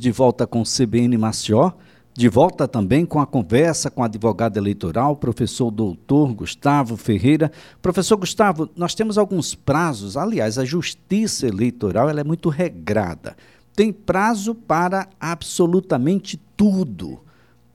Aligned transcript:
de 0.00 0.12
volta 0.12 0.46
com 0.46 0.62
CBN 0.62 1.18
Mació, 1.18 1.74
de 2.14 2.28
volta 2.28 2.68
também 2.68 3.04
com 3.04 3.18
a 3.18 3.26
conversa 3.26 3.90
com 3.90 4.00
o 4.00 4.04
advogado 4.04 4.56
eleitoral, 4.56 5.16
professor 5.16 5.72
doutor 5.72 6.32
Gustavo 6.34 6.96
Ferreira. 6.96 7.50
Professor 7.82 8.16
Gustavo, 8.16 8.70
nós 8.76 8.94
temos 8.94 9.18
alguns 9.18 9.56
prazos, 9.56 10.16
aliás, 10.16 10.56
a 10.56 10.64
justiça 10.64 11.48
eleitoral 11.48 12.08
ela 12.08 12.20
é 12.20 12.22
muito 12.22 12.48
regrada. 12.48 13.36
Tem 13.74 13.92
prazo 13.92 14.54
para 14.54 15.08
absolutamente 15.18 16.40
tudo, 16.56 17.18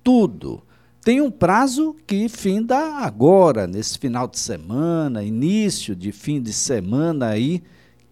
tudo. 0.02 0.64
Tem 1.02 1.20
um 1.20 1.30
prazo 1.30 1.94
que 2.08 2.30
finda 2.30 3.00
agora, 3.00 3.68
nesse 3.68 4.00
final 4.00 4.30
de 4.30 4.40
semana, 4.40 5.26
início 5.26 5.94
de 5.94 6.14
fim 6.14 6.42
de 6.42 6.54
semana 6.54 7.28
aí, 7.28 7.62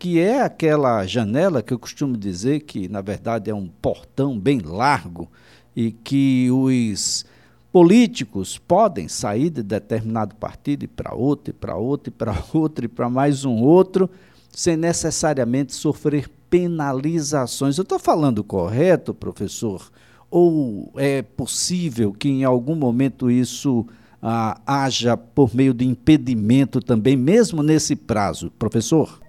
que 0.02 0.20
é 0.20 0.42
aquela 0.42 1.06
janela 1.06 1.62
que 1.62 1.72
eu 1.72 1.78
costumo 1.78 2.18
dizer 2.18 2.62
que, 2.62 2.90
na 2.90 3.02
verdade, 3.02 3.52
é 3.52 3.54
um 3.54 3.68
portão 3.68 4.36
bem 4.36 4.58
largo 4.58 5.30
e 5.76 5.92
que 5.92 6.50
os 6.50 7.24
políticos 7.72 8.58
podem 8.58 9.08
sair 9.08 9.52
de 9.52 9.62
determinado 9.62 10.34
partido 10.34 10.86
e 10.86 10.88
para 10.88 11.14
outro, 11.14 11.52
e 11.52 11.54
para 11.54 11.76
outro, 11.76 12.10
e 12.10 12.12
para 12.12 12.36
outro, 12.52 12.86
e 12.86 12.88
para 12.88 13.12
mais 13.12 13.46
um 13.46 13.62
outro, 13.62 14.10
sem 14.52 14.76
necessariamente 14.76 15.76
sofrer 15.76 16.28
penalizações. 16.50 17.78
Eu 17.78 17.84
estou 17.84 18.00
falando 18.00 18.44
correto, 18.44 19.14
professor? 19.14 19.88
Ou 20.32 20.92
é 20.96 21.22
possível 21.22 22.12
que 22.12 22.28
em 22.28 22.44
algum 22.44 22.74
momento 22.74 23.30
isso 23.30 23.86
ah, 24.20 24.60
haja 24.66 25.16
por 25.16 25.54
meio 25.54 25.76
de 25.76 25.86
impedimento 25.86 26.82
também, 26.82 27.16
mesmo 27.16 27.62
nesse 27.62 27.96
prazo, 27.96 28.50
professor? 28.58 29.22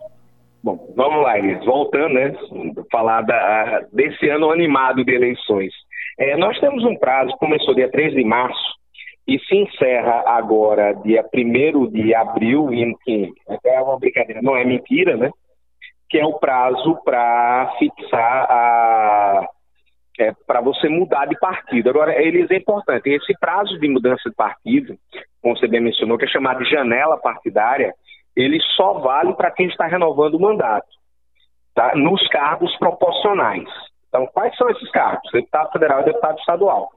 Bom, 0.62 0.92
vamos 0.94 1.22
lá, 1.22 1.38
Elis. 1.38 1.64
Voltando, 1.64 2.14
né? 2.14 2.32
Falar 2.90 3.22
da, 3.22 3.80
desse 3.92 4.28
ano 4.28 4.50
animado 4.50 5.04
de 5.04 5.12
eleições. 5.12 5.72
É, 6.18 6.36
nós 6.36 6.58
temos 6.60 6.84
um 6.84 6.96
prazo, 6.96 7.36
começou 7.38 7.74
dia 7.74 7.90
3 7.90 8.14
de 8.14 8.22
março 8.22 8.72
e 9.26 9.38
se 9.40 9.56
encerra 9.56 10.22
agora 10.26 10.92
dia 10.92 11.24
1 11.34 11.90
de 11.90 12.14
abril, 12.14 12.72
e, 12.72 12.94
que 13.04 13.32
é 13.64 13.80
uma 13.80 13.98
brincadeira, 13.98 14.40
não 14.42 14.56
é 14.56 14.64
mentira, 14.64 15.16
né? 15.16 15.30
Que 16.08 16.18
é 16.18 16.26
o 16.26 16.38
prazo 16.38 16.96
para 17.04 17.72
fixar 17.78 18.46
a. 18.48 19.48
É, 20.20 20.30
para 20.46 20.60
você 20.60 20.88
mudar 20.90 21.24
de 21.24 21.36
partido. 21.38 21.88
Agora, 21.88 22.22
eles 22.22 22.48
é 22.50 22.56
importante. 22.56 23.08
Esse 23.08 23.32
prazo 23.40 23.80
de 23.80 23.88
mudança 23.88 24.28
de 24.28 24.36
partido, 24.36 24.94
como 25.40 25.56
você 25.56 25.66
bem 25.66 25.80
mencionou, 25.80 26.18
que 26.18 26.26
é 26.26 26.28
chamado 26.28 26.62
de 26.62 26.70
janela 26.70 27.16
partidária, 27.16 27.94
ele 28.36 28.58
só 28.76 28.94
vale 28.94 29.34
para 29.34 29.50
quem 29.50 29.66
está 29.66 29.86
renovando 29.86 30.34
o 30.34 30.40
mandato, 30.40 30.88
tá? 31.74 31.92
nos 31.94 32.26
cargos 32.28 32.74
proporcionais. 32.78 33.68
Então, 34.08 34.26
quais 34.26 34.54
são 34.56 34.68
esses 34.70 34.90
cargos? 34.90 35.30
Deputado 35.32 35.72
federal 35.72 36.00
e 36.00 36.04
deputado 36.04 36.38
estadual. 36.38 36.90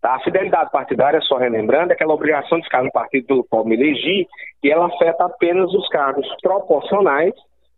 Tá? 0.00 0.14
A 0.14 0.20
fidelidade 0.20 0.70
partidária, 0.70 1.20
só 1.22 1.36
relembrando, 1.36 1.92
é 1.92 1.94
aquela 1.94 2.14
obrigação 2.14 2.58
de 2.58 2.64
ficar 2.64 2.82
no 2.82 2.90
partido 2.90 3.26
pelo 3.26 3.44
qual 3.44 3.64
me 3.64 3.74
elegi, 3.74 4.26
e 4.62 4.70
ela 4.70 4.86
afeta 4.86 5.24
apenas 5.24 5.72
os 5.74 5.88
cargos 5.88 6.26
proporcionais, 6.42 7.34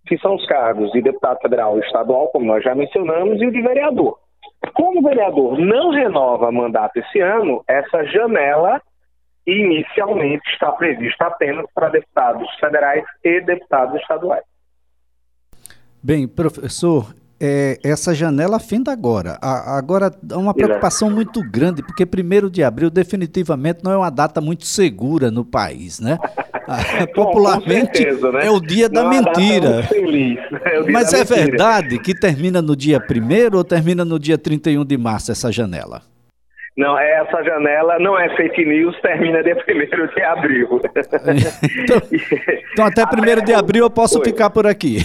que 0.07 0.19
são 0.19 0.35
os 0.35 0.47
cargos 0.47 0.91
de 0.93 1.03
deputado 1.03 1.39
federal 1.41 1.77
e 1.77 1.81
estadual, 1.81 2.29
como 2.29 2.47
nós 2.47 2.63
já 2.63 2.75
mencionamos, 2.75 3.41
e 3.41 3.47
o 3.47 3.53
de 3.53 3.61
vereador. 3.61 4.19
Como 4.75 5.01
o 5.01 5.03
vereador 5.03 5.59
não 5.59 5.91
renova 5.91 6.53
mandato 6.53 6.97
esse 6.97 7.20
ano, 7.20 7.63
essa 7.69 8.05
janela 8.05 8.81
inicialmente 9.47 10.48
está 10.51 10.71
prevista 10.73 11.27
apenas 11.27 11.67
para 11.75 11.89
deputados 11.89 12.48
federais 12.61 13.05
e 13.25 13.41
deputados 13.41 14.01
estaduais. 14.01 14.45
Bem, 16.03 16.27
professor, 16.27 17.15
é, 17.41 17.77
essa 17.83 18.15
janela 18.15 18.61
finda 18.61 18.93
agora. 18.93 19.37
A, 19.43 19.77
agora 19.77 20.13
há 20.31 20.39
uma 20.39 20.55
preocupação 20.55 21.09
Exato. 21.09 21.17
muito 21.17 21.51
grande, 21.51 21.83
porque 21.83 22.05
1 22.05 22.48
de 22.48 22.63
abril 22.63 22.89
definitivamente 22.89 23.81
não 23.83 23.91
é 23.91 23.97
uma 23.97 24.11
data 24.11 24.41
muito 24.41 24.65
segura 24.65 25.31
no 25.31 25.45
país, 25.45 25.98
né? 25.98 26.19
Popularmente 27.15 27.98
certeza, 27.98 28.30
né? 28.30 28.47
é 28.47 28.51
o 28.51 28.61
dia 28.61 28.89
não 28.89 29.11
da 29.11 29.17
é 29.17 29.20
mentira. 29.20 29.83
Feliz, 29.83 30.39
é 30.64 30.91
Mas 30.92 31.13
é 31.13 31.19
mentira. 31.19 31.36
verdade 31.36 31.98
que 31.98 32.14
termina 32.14 32.63
no 32.63 32.77
dia 32.77 32.98
1 32.98 33.57
ou 33.57 33.64
termina 33.64 34.05
no 34.05 34.19
dia 34.19 34.39
31 34.39 34.85
de 34.85 34.97
março 34.97 35.33
essa 35.33 35.51
janela? 35.51 36.03
Não, 36.77 36.99
essa 36.99 37.43
janela 37.43 37.99
não 37.99 38.19
é 38.19 38.35
fake 38.35 38.65
news, 38.65 38.99
termina 39.03 39.43
dia 39.43 39.55
1 39.57 40.15
de 40.15 40.23
abril. 40.23 40.81
então, 41.83 41.99
então, 42.73 42.87
até 42.87 43.03
1 43.03 43.45
de 43.45 43.53
abril 43.53 43.85
eu 43.85 43.91
posso 43.91 44.17
Foi. 44.19 44.27
ficar 44.27 44.49
por 44.49 44.67
aqui. 44.67 44.99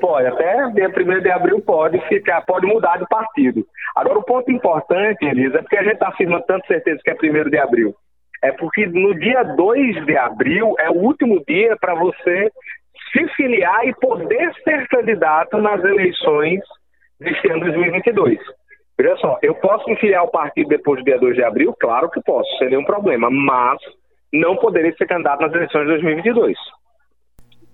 Pode, 0.00 0.26
até 0.26 0.68
dia 0.70 0.88
1 0.88 1.20
de 1.20 1.30
abril 1.30 1.60
pode 1.60 2.00
ficar, 2.08 2.42
pode 2.42 2.66
mudar 2.66 2.98
de 2.98 3.06
partido. 3.08 3.66
Agora, 3.94 4.18
o 4.18 4.24
ponto 4.24 4.50
importante, 4.50 5.24
Elisa, 5.24 5.58
é 5.58 5.62
porque 5.62 5.76
a 5.76 5.82
gente 5.82 5.94
está 5.94 6.08
afirmando 6.08 6.44
tanto 6.46 6.66
certeza 6.66 7.00
que 7.02 7.10
é 7.10 7.14
1 7.14 7.50
de 7.50 7.58
abril. 7.58 7.94
É 8.42 8.52
porque 8.52 8.86
no 8.86 9.14
dia 9.18 9.42
2 9.42 10.04
de 10.04 10.16
abril 10.16 10.74
é 10.78 10.90
o 10.90 10.94
último 10.94 11.42
dia 11.46 11.76
para 11.78 11.94
você 11.94 12.50
se 13.12 13.28
filiar 13.34 13.86
e 13.86 13.94
poder 13.94 14.52
ser 14.62 14.86
candidato 14.88 15.58
nas 15.58 15.82
eleições 15.84 16.60
deste 17.20 17.50
ano 17.50 17.60
2022. 17.60 18.38
Veja 18.96 19.16
só, 19.16 19.38
eu 19.42 19.54
posso 19.56 19.88
me 19.88 19.96
filiar 19.96 20.20
ao 20.20 20.30
partido 20.30 20.68
depois 20.68 21.00
do 21.00 21.04
dia 21.04 21.18
2 21.18 21.34
de 21.34 21.42
abril? 21.42 21.74
Claro 21.80 22.08
que 22.10 22.20
posso, 22.22 22.48
sem 22.58 22.68
nenhum 22.68 22.84
problema, 22.84 23.28
mas 23.30 23.78
não 24.32 24.56
poderei 24.56 24.92
ser 24.94 25.06
candidato 25.06 25.40
nas 25.40 25.52
eleições 25.52 25.82
de 25.82 25.88
2022. 25.88 26.56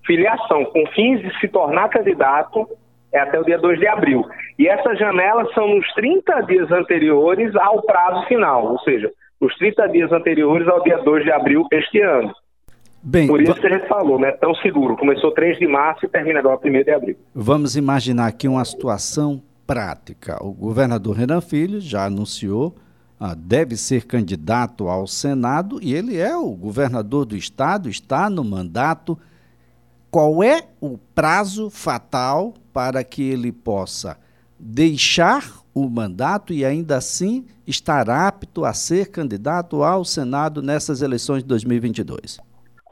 Filiação 0.06 0.64
com 0.64 0.86
fins 0.88 1.20
de 1.20 1.38
se 1.38 1.48
tornar 1.48 1.88
candidato 1.88 2.66
é 3.12 3.18
até 3.18 3.38
o 3.38 3.44
dia 3.44 3.58
2 3.58 3.78
de 3.78 3.86
abril. 3.86 4.24
E 4.58 4.66
essas 4.68 4.98
janelas 4.98 5.52
são 5.52 5.68
nos 5.68 5.86
30 5.94 6.40
dias 6.42 6.70
anteriores 6.70 7.54
ao 7.56 7.82
prazo 7.82 8.26
final, 8.26 8.72
ou 8.72 8.78
seja, 8.80 9.10
os 9.40 9.54
30 9.56 9.88
dias 9.88 10.12
anteriores 10.12 10.68
ao 10.68 10.82
dia 10.82 10.98
2 10.98 11.24
de 11.24 11.32
abril 11.32 11.66
este 11.72 12.00
ano. 12.00 12.32
Bem, 13.02 13.26
Por 13.26 13.40
isso 13.40 13.54
que 13.54 13.66
a 13.66 13.70
gente 13.70 13.88
falou, 13.88 14.18
né? 14.18 14.30
Tão 14.32 14.54
seguro. 14.56 14.94
Começou 14.96 15.32
3 15.32 15.58
de 15.58 15.66
março 15.66 16.04
e 16.04 16.08
termina 16.08 16.38
agora 16.38 16.60
1 16.62 16.82
de 16.82 16.90
abril. 16.90 17.16
Vamos 17.34 17.74
imaginar 17.74 18.26
aqui 18.26 18.46
uma 18.46 18.64
situação 18.64 19.42
prática. 19.70 20.36
O 20.44 20.52
governador 20.52 21.16
Renan 21.16 21.40
Filho 21.40 21.80
já 21.80 22.06
anunciou, 22.06 22.74
ah, 23.20 23.36
deve 23.36 23.76
ser 23.76 24.04
candidato 24.04 24.88
ao 24.88 25.06
Senado 25.06 25.78
e 25.80 25.94
ele 25.94 26.18
é 26.18 26.36
o 26.36 26.50
governador 26.56 27.24
do 27.24 27.36
estado, 27.36 27.88
está 27.88 28.28
no 28.28 28.42
mandato. 28.42 29.16
Qual 30.10 30.42
é 30.42 30.62
o 30.80 30.98
prazo 31.14 31.70
fatal 31.70 32.52
para 32.72 33.04
que 33.04 33.22
ele 33.30 33.52
possa 33.52 34.18
deixar 34.58 35.44
o 35.72 35.88
mandato 35.88 36.52
e 36.52 36.64
ainda 36.64 36.96
assim 36.96 37.46
estar 37.64 38.10
apto 38.10 38.64
a 38.64 38.72
ser 38.72 39.12
candidato 39.12 39.84
ao 39.84 40.04
Senado 40.04 40.60
nessas 40.60 41.00
eleições 41.00 41.44
de 41.44 41.48
2022? 41.48 42.40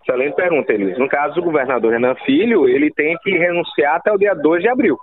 Excelente 0.01 0.37
pergunta, 0.37 0.73
Elis. 0.73 0.97
No 0.97 1.09
caso 1.09 1.35
do 1.35 1.43
governador 1.43 1.91
Renan 1.91 2.15
Filho, 2.25 2.69
ele 2.69 2.89
tem 2.93 3.19
que 3.21 3.33
renunciar 3.33 3.97
até 3.97 4.13
o 4.13 4.17
dia 4.17 4.33
2 4.33 4.63
de 4.63 4.69
abril. 4.69 4.97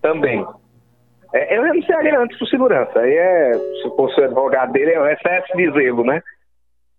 Também. 0.00 0.46
É, 1.34 1.58
eu 1.58 1.64
renunciaria 1.64 2.16
antes 2.16 2.38
por 2.38 2.46
segurança. 2.46 3.00
Aí 3.00 3.12
é, 3.12 3.52
se 3.82 3.96
fosse 3.96 4.20
o 4.20 4.24
advogado 4.24 4.72
dele, 4.72 4.92
é 4.92 5.00
o 5.00 5.08
excesso 5.08 5.56
de 5.56 5.68
zelo, 5.72 6.04
né? 6.04 6.22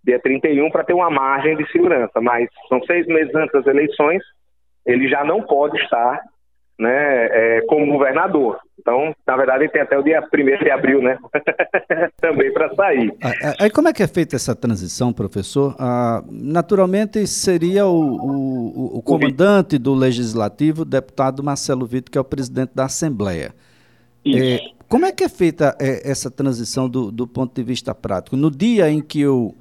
Dia 0.03 0.19
31 0.19 0.69
para 0.69 0.83
ter 0.83 0.93
uma 0.93 1.09
margem 1.09 1.55
de 1.55 1.65
segurança. 1.71 2.19
Mas 2.19 2.49
são 2.67 2.83
seis 2.83 3.07
meses 3.07 3.33
antes 3.33 3.53
das 3.53 3.65
eleições, 3.65 4.21
ele 4.85 5.07
já 5.07 5.23
não 5.23 5.41
pode 5.41 5.77
estar 5.81 6.21
né, 6.77 7.27
é, 7.31 7.61
como 7.67 7.93
governador. 7.93 8.59
Então, 8.77 9.15
na 9.25 9.37
verdade, 9.37 9.63
ele 9.63 9.71
tem 9.71 9.81
até 9.81 9.97
o 9.97 10.03
dia 10.03 10.21
1 10.21 10.63
de 10.63 10.69
abril, 10.69 11.01
né? 11.01 11.17
Também 12.19 12.51
para 12.51 12.75
sair. 12.75 13.15
Aí 13.57 13.69
como 13.69 13.87
é 13.87 13.93
que 13.93 14.03
é 14.03 14.07
feita 14.07 14.35
essa 14.35 14.53
transição, 14.53 15.13
professor? 15.13 15.73
Ah, 15.79 16.21
naturalmente 16.29 17.25
seria 17.25 17.85
o, 17.87 18.17
o, 18.17 18.97
o 18.97 19.01
comandante 19.01 19.77
do 19.77 19.93
Legislativo, 19.93 20.81
o 20.81 20.85
deputado 20.85 21.41
Marcelo 21.41 21.85
Vitor, 21.85 22.11
que 22.11 22.17
é 22.17 22.21
o 22.21 22.25
presidente 22.25 22.75
da 22.75 22.83
Assembleia. 22.83 23.53
É, 24.25 24.59
como 24.87 25.05
é 25.05 25.11
que 25.11 25.23
é 25.23 25.29
feita 25.29 25.75
é, 25.79 26.09
essa 26.09 26.31
transição 26.31 26.89
do, 26.89 27.11
do, 27.11 27.27
ponto 27.27 27.53
de 27.53 27.63
vista 27.63 27.93
prático? 27.93 28.35
No 28.35 28.49
dia 28.49 28.89
em 28.89 29.01
que 29.01 29.21
eu, 29.21 29.53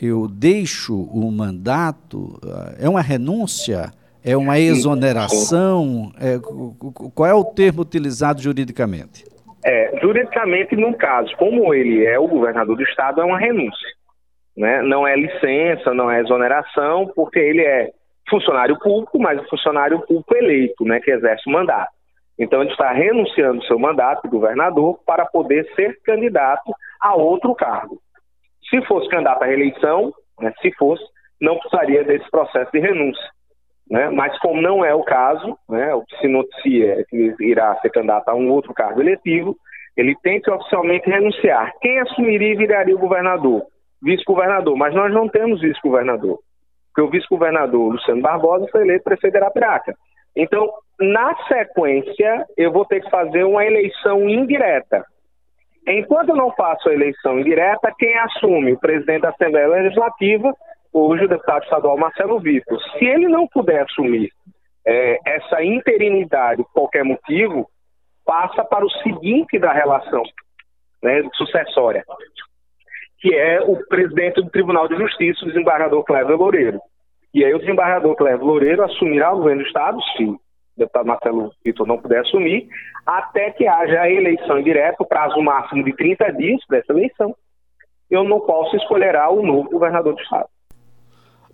eu 0.00 0.28
deixo 0.28 0.94
o 0.94 1.30
mandato, 1.30 2.38
ah, 2.44 2.74
é 2.80 2.88
uma 2.88 3.02
renúncia? 3.02 3.92
É 4.24 4.36
uma 4.36 4.58
exoneração? 4.58 6.10
É, 6.20 6.36
qual 7.14 7.30
é 7.30 7.34
o 7.34 7.44
termo 7.44 7.82
utilizado 7.82 8.42
juridicamente? 8.42 9.24
É, 9.64 9.98
juridicamente, 10.00 10.74
no 10.74 10.94
caso, 10.94 11.32
como 11.36 11.72
ele 11.72 12.04
é 12.04 12.18
o 12.18 12.26
governador 12.26 12.76
do 12.76 12.82
estado, 12.82 13.20
é 13.20 13.24
uma 13.24 13.38
renúncia. 13.38 13.88
Né? 14.56 14.82
Não 14.82 15.06
é 15.06 15.14
licença, 15.14 15.94
não 15.94 16.10
é 16.10 16.20
exoneração, 16.20 17.10
porque 17.14 17.38
ele 17.38 17.62
é 17.62 17.90
funcionário 18.28 18.78
público, 18.78 19.18
mas 19.18 19.40
o 19.40 19.48
funcionário 19.48 20.00
público 20.00 20.36
eleito, 20.36 20.84
né, 20.84 20.98
que 21.00 21.10
exerce 21.10 21.48
o 21.48 21.52
mandato. 21.52 21.95
Então, 22.38 22.60
ele 22.60 22.70
está 22.70 22.92
renunciando 22.92 23.64
seu 23.64 23.78
mandato 23.78 24.22
de 24.22 24.28
governador 24.28 24.98
para 25.06 25.24
poder 25.24 25.66
ser 25.74 25.98
candidato 26.02 26.74
a 27.00 27.14
outro 27.14 27.54
cargo. 27.54 27.98
Se 28.68 28.82
fosse 28.86 29.08
candidato 29.08 29.42
à 29.42 29.46
reeleição, 29.46 30.12
né, 30.40 30.52
se 30.60 30.70
fosse, 30.72 31.02
não 31.40 31.58
precisaria 31.58 32.04
desse 32.04 32.30
processo 32.30 32.70
de 32.72 32.80
renúncia. 32.80 33.30
Né? 33.90 34.10
Mas, 34.10 34.38
como 34.40 34.60
não 34.60 34.84
é 34.84 34.94
o 34.94 35.04
caso, 35.04 35.56
né, 35.68 35.94
o 35.94 36.02
que 36.02 36.18
se 36.18 36.28
noticia 36.28 37.00
é 37.00 37.04
que 37.04 37.34
irá 37.40 37.74
ser 37.76 37.90
candidato 37.90 38.28
a 38.28 38.34
um 38.34 38.50
outro 38.50 38.74
cargo 38.74 39.00
eletivo, 39.00 39.56
ele 39.96 40.14
tem 40.22 40.40
que 40.40 40.50
oficialmente 40.50 41.08
renunciar. 41.08 41.72
Quem 41.80 41.98
assumiria 42.00 42.52
e 42.52 42.56
viraria 42.56 42.94
o 42.94 42.98
governador? 42.98 43.62
Vice-governador. 44.02 44.76
Mas 44.76 44.94
nós 44.94 45.12
não 45.12 45.28
temos 45.28 45.60
vice-governador. 45.60 46.38
Porque 46.88 47.02
o 47.02 47.10
vice-governador 47.10 47.92
Luciano 47.92 48.20
Barbosa 48.20 48.66
foi 48.70 48.82
eleito 48.82 49.04
prefeito 49.04 49.32
de 49.32 49.38
Arapiraca. 49.38 49.94
Então, 50.36 50.70
na 51.00 51.34
sequência, 51.48 52.46
eu 52.56 52.70
vou 52.70 52.84
ter 52.84 53.00
que 53.02 53.10
fazer 53.10 53.44
uma 53.44 53.64
eleição 53.64 54.28
indireta. 54.28 55.04
Enquanto 55.88 56.30
eu 56.30 56.36
não 56.36 56.52
faço 56.52 56.88
a 56.88 56.92
eleição 56.92 57.38
indireta, 57.40 57.94
quem 57.98 58.16
assume 58.18 58.72
o 58.72 58.78
presidente 58.78 59.22
da 59.22 59.30
Assembleia 59.30 59.68
Legislativa, 59.68 60.52
hoje 60.92 61.24
o 61.24 61.28
deputado 61.28 61.62
estadual 61.62 61.96
Marcelo 61.96 62.40
Vitor. 62.40 62.78
Se 62.98 63.04
ele 63.04 63.28
não 63.28 63.46
puder 63.46 63.82
assumir 63.82 64.30
é, 64.86 65.18
essa 65.24 65.62
interinidade 65.62 66.62
por 66.64 66.72
qualquer 66.72 67.04
motivo, 67.04 67.68
passa 68.24 68.64
para 68.64 68.84
o 68.84 68.90
seguinte 69.02 69.58
da 69.58 69.72
relação 69.72 70.22
né, 71.02 71.22
sucessória, 71.34 72.04
que 73.20 73.34
é 73.34 73.60
o 73.60 73.76
presidente 73.86 74.42
do 74.42 74.50
Tribunal 74.50 74.88
de 74.88 74.96
Justiça, 74.96 75.44
o 75.44 75.48
desembargador 75.48 76.02
Cleber 76.04 76.36
Loureiro. 76.36 76.80
E 77.36 77.44
aí 77.44 77.52
o 77.52 77.58
desembargador 77.58 78.16
Cleber 78.16 78.42
Loureiro 78.42 78.82
assumirá 78.82 79.30
o 79.30 79.36
governo 79.36 79.60
do 79.60 79.66
Estado, 79.66 79.98
se 80.16 80.24
o 80.24 80.40
deputado 80.74 81.06
Marcelo 81.06 81.52
Vitor 81.62 81.86
não 81.86 81.98
puder 81.98 82.20
assumir, 82.20 82.66
até 83.04 83.50
que 83.50 83.68
haja 83.68 84.00
a 84.00 84.10
eleição 84.10 84.58
indireta, 84.58 85.02
o 85.02 85.06
prazo 85.06 85.38
máximo 85.42 85.84
de 85.84 85.94
30 85.94 86.32
dias 86.32 86.58
dessa 86.70 86.94
eleição, 86.94 87.36
eu 88.10 88.24
não 88.24 88.40
posso 88.40 88.74
escolherá 88.76 89.28
o 89.28 89.42
novo 89.42 89.68
governador 89.68 90.14
do 90.14 90.22
Estado 90.22 90.48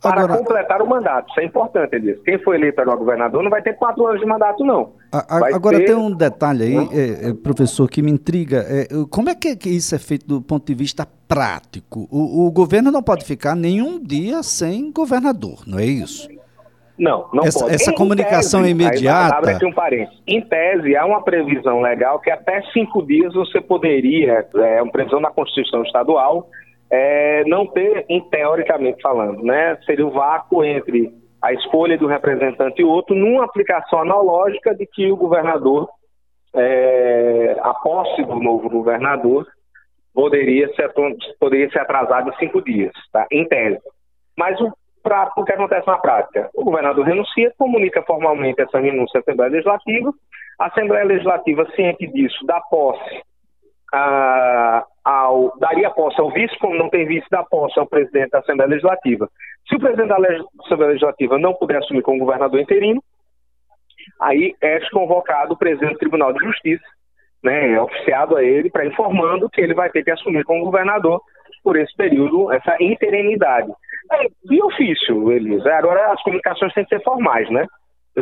para 0.02 0.22
Agora, 0.22 0.38
completar 0.38 0.82
o 0.82 0.86
mandato. 0.86 1.30
Isso 1.30 1.40
é 1.40 1.44
importante, 1.44 1.94
Elias. 1.94 2.18
Quem 2.24 2.36
foi 2.40 2.56
eleito 2.56 2.80
agora 2.80 2.98
governador 2.98 3.40
não 3.42 3.50
vai 3.50 3.62
ter 3.62 3.74
quatro 3.74 4.04
anos 4.04 4.20
de 4.20 4.26
mandato, 4.26 4.64
não. 4.64 4.94
A, 5.12 5.54
agora 5.54 5.78
ter... 5.78 5.86
tem 5.86 5.94
um 5.94 6.10
detalhe 6.10 6.64
aí, 6.64 6.76
é, 6.92 7.28
é, 7.28 7.34
professor, 7.34 7.88
que 7.88 8.02
me 8.02 8.10
intriga. 8.10 8.66
É, 8.68 8.88
como 9.08 9.30
é 9.30 9.34
que, 9.36 9.54
que, 9.54 9.68
isso 9.68 9.94
é 9.94 9.98
feito 10.00 10.26
do 10.26 10.42
ponto 10.42 10.66
de 10.66 10.74
vista 10.74 11.06
prático? 11.28 12.08
O, 12.10 12.46
o, 12.46 12.50
governo 12.50 12.90
não 12.90 13.02
pode 13.02 13.24
ficar 13.24 13.54
nenhum 13.54 14.02
dia 14.02 14.42
sem 14.42 14.90
governador, 14.90 15.62
não 15.68 15.78
é 15.78 15.84
isso? 15.84 16.28
Não, 16.98 17.28
não 17.32 17.44
essa, 17.44 17.60
pode. 17.60 17.74
Essa 17.74 17.92
em 17.92 17.94
comunicação 17.94 18.60
tese, 18.62 18.72
imediata. 18.72 19.36
Abre 19.36 19.50
aqui 19.52 19.66
um 19.66 19.72
parênteses. 19.72 20.20
Em 20.26 20.40
tese, 20.40 20.96
há 20.96 21.06
uma 21.06 21.22
previsão 21.22 21.80
legal 21.80 22.18
que 22.18 22.30
até 22.30 22.60
cinco 22.72 23.06
dias 23.06 23.32
você 23.34 23.60
poderia, 23.60 24.44
é 24.56 24.82
uma 24.82 24.90
previsão 24.90 25.20
na 25.20 25.30
Constituição 25.30 25.84
Estadual, 25.84 26.48
é, 26.92 27.42
não 27.46 27.66
ter, 27.66 28.04
teoricamente 28.30 29.00
falando, 29.00 29.42
né, 29.42 29.78
seria 29.86 30.06
o 30.06 30.10
vácuo 30.10 30.62
entre 30.62 31.10
a 31.40 31.50
escolha 31.54 31.96
do 31.96 32.06
representante 32.06 32.82
e 32.82 32.84
outro, 32.84 33.16
numa 33.16 33.46
aplicação 33.46 34.00
analógica 34.00 34.74
de 34.74 34.86
que 34.86 35.10
o 35.10 35.16
governador, 35.16 35.88
é, 36.54 37.56
a 37.62 37.72
posse 37.72 38.22
do 38.22 38.36
novo 38.36 38.68
governador, 38.68 39.46
poderia 40.14 40.68
ser, 40.74 40.92
poderia 41.40 41.70
ser 41.70 41.78
atrasado 41.78 42.28
em 42.28 42.36
cinco 42.36 42.60
dias, 42.60 42.92
tá? 43.10 43.26
em 43.32 43.48
tese. 43.48 43.80
Mas 44.36 44.60
o, 44.60 44.70
pra, 45.02 45.32
o 45.34 45.44
que 45.44 45.52
acontece 45.52 45.86
na 45.86 45.96
prática? 45.96 46.50
O 46.54 46.62
governador 46.62 47.06
renuncia, 47.06 47.50
comunica 47.56 48.02
formalmente 48.02 48.60
essa 48.60 48.78
renúncia 48.78 49.18
à 49.18 49.20
Assembleia 49.22 49.50
Legislativa, 49.50 50.12
a 50.60 50.66
Assembleia 50.66 51.06
Legislativa, 51.06 51.66
ciente 51.74 52.06
disso, 52.08 52.44
dá 52.44 52.60
posse 52.60 53.22
a, 53.94 54.84
ao, 55.04 55.52
daria 55.58 55.90
posse 55.90 56.20
ao 56.20 56.30
vice, 56.30 56.56
como 56.58 56.76
não 56.76 56.88
tem 56.88 57.06
vice, 57.06 57.26
dá 57.30 57.42
posse 57.42 57.78
ao 57.78 57.86
presidente 57.86 58.30
da 58.30 58.38
Assembleia 58.38 58.70
Legislativa. 58.70 59.28
Se 59.68 59.76
o 59.76 59.80
presidente 59.80 60.08
da 60.08 60.16
Assembleia 60.64 60.92
Legislativa 60.92 61.38
não 61.38 61.54
puder 61.54 61.78
assumir 61.78 62.02
como 62.02 62.18
governador 62.18 62.60
interino, 62.60 63.02
aí 64.20 64.54
é 64.60 64.80
convocado 64.90 65.54
o 65.54 65.56
presidente 65.56 65.94
do 65.94 65.98
Tribunal 65.98 66.32
de 66.32 66.44
Justiça, 66.44 66.84
né, 67.42 67.72
é 67.72 67.80
oficiado 67.80 68.36
a 68.36 68.44
ele, 68.44 68.70
para 68.70 68.86
informando 68.86 69.50
que 69.50 69.60
ele 69.60 69.74
vai 69.74 69.90
ter 69.90 70.04
que 70.04 70.10
assumir 70.10 70.44
como 70.44 70.64
governador 70.64 71.20
por 71.62 71.76
esse 71.76 71.94
período, 71.96 72.52
essa 72.52 72.76
interinidade. 72.80 73.70
É, 74.12 74.26
de 74.44 74.62
ofício, 74.62 75.32
Elisa. 75.32 75.72
Agora 75.74 76.12
as 76.12 76.22
comunicações 76.22 76.72
têm 76.74 76.84
que 76.84 76.96
ser 76.96 77.02
formais, 77.02 77.48
né? 77.50 77.66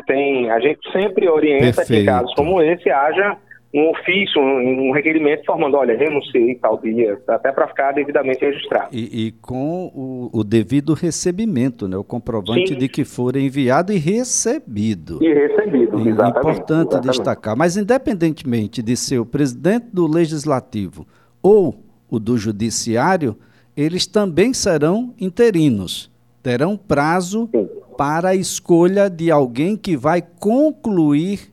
Tem, 0.06 0.50
a 0.50 0.60
gente 0.60 0.80
sempre 0.92 1.28
orienta 1.28 1.76
Perfeito. 1.76 2.00
que 2.00 2.06
casos 2.06 2.34
como 2.34 2.62
esse 2.62 2.88
haja 2.90 3.36
um 3.72 3.90
ofício, 3.90 4.40
um, 4.40 4.88
um 4.88 4.92
requerimento 4.92 5.44
formando, 5.44 5.76
olha, 5.76 5.96
renunciei 5.96 6.56
tal 6.56 6.78
dia, 6.78 7.20
até 7.28 7.52
para 7.52 7.68
ficar 7.68 7.92
devidamente 7.92 8.44
registrado. 8.44 8.88
E, 8.90 9.26
e 9.26 9.32
com 9.32 9.86
o, 9.94 10.30
o, 10.32 10.42
devido 10.44 10.92
recebimento, 10.92 11.86
né, 11.86 11.96
o 11.96 12.02
comprovante 12.02 12.72
Sim. 12.72 12.78
de 12.78 12.88
que 12.88 13.04
for 13.04 13.36
enviado 13.36 13.92
e 13.92 13.96
recebido. 13.96 15.22
E 15.22 15.32
recebido, 15.32 16.00
e, 16.00 16.08
exatamente. 16.08 16.40
Importante 16.40 16.88
exatamente. 16.88 17.06
destacar. 17.10 17.56
Mas 17.56 17.76
independentemente 17.76 18.82
de 18.82 18.96
ser 18.96 19.20
o 19.20 19.26
presidente 19.26 19.86
do 19.92 20.06
Legislativo 20.06 21.06
ou 21.40 21.76
o 22.10 22.18
do 22.18 22.36
Judiciário, 22.36 23.36
eles 23.76 24.04
também 24.04 24.52
serão 24.52 25.14
interinos. 25.20 26.10
Terão 26.42 26.76
prazo 26.76 27.48
Sim. 27.54 27.68
para 27.96 28.30
a 28.30 28.34
escolha 28.34 29.08
de 29.08 29.30
alguém 29.30 29.76
que 29.76 29.96
vai 29.96 30.22
concluir 30.40 31.52